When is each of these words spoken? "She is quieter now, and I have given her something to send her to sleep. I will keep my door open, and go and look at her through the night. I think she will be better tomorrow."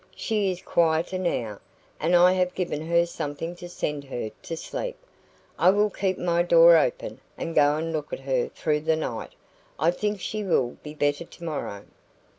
"She 0.15 0.49
is 0.49 0.63
quieter 0.63 1.19
now, 1.19 1.59
and 1.99 2.15
I 2.15 2.31
have 2.31 2.55
given 2.55 2.87
her 2.87 3.05
something 3.05 3.55
to 3.57 3.69
send 3.69 4.03
her 4.05 4.31
to 4.41 4.57
sleep. 4.57 4.97
I 5.59 5.69
will 5.69 5.91
keep 5.91 6.17
my 6.17 6.41
door 6.41 6.75
open, 6.75 7.21
and 7.37 7.53
go 7.53 7.75
and 7.75 7.93
look 7.93 8.11
at 8.11 8.21
her 8.21 8.47
through 8.47 8.79
the 8.79 8.95
night. 8.95 9.33
I 9.77 9.91
think 9.91 10.19
she 10.19 10.43
will 10.43 10.75
be 10.81 10.95
better 10.95 11.25
tomorrow." 11.25 11.83